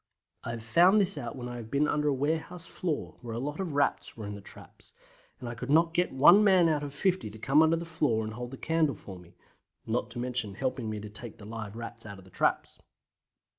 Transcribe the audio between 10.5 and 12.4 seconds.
helping me to take the live Rats out of the